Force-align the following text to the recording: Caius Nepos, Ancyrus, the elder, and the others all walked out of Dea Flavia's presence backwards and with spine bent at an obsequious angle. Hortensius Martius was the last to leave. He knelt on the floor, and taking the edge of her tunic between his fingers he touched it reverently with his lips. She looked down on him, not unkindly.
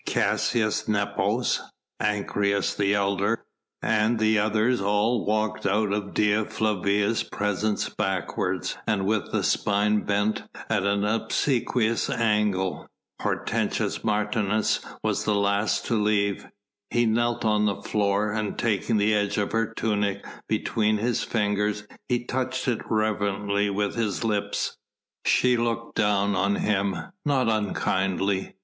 Caius 0.07 0.87
Nepos, 0.87 1.61
Ancyrus, 1.99 2.73
the 2.75 2.95
elder, 2.95 3.45
and 3.83 4.17
the 4.17 4.39
others 4.39 4.81
all 4.81 5.27
walked 5.27 5.67
out 5.67 5.93
of 5.93 6.15
Dea 6.15 6.43
Flavia's 6.45 7.21
presence 7.21 7.87
backwards 7.87 8.75
and 8.87 9.05
with 9.05 9.29
spine 9.45 9.99
bent 10.03 10.41
at 10.71 10.87
an 10.87 11.05
obsequious 11.05 12.09
angle. 12.09 12.87
Hortensius 13.21 14.03
Martius 14.03 14.79
was 15.03 15.23
the 15.23 15.35
last 15.35 15.85
to 15.85 16.01
leave. 16.01 16.47
He 16.89 17.05
knelt 17.05 17.45
on 17.45 17.67
the 17.67 17.83
floor, 17.83 18.31
and 18.31 18.57
taking 18.57 18.97
the 18.97 19.13
edge 19.13 19.37
of 19.37 19.51
her 19.51 19.71
tunic 19.71 20.25
between 20.49 20.97
his 20.97 21.21
fingers 21.21 21.85
he 22.09 22.23
touched 22.25 22.67
it 22.67 22.79
reverently 22.89 23.69
with 23.69 23.93
his 23.93 24.23
lips. 24.23 24.75
She 25.27 25.57
looked 25.57 25.93
down 25.95 26.35
on 26.35 26.55
him, 26.55 26.95
not 27.23 27.47
unkindly. 27.47 28.55